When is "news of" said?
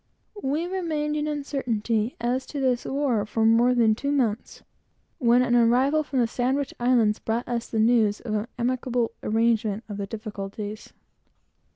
7.77-8.33